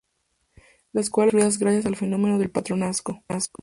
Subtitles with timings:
[0.93, 3.21] Las cuales eran construidas gracias al fenómeno del patronazgo.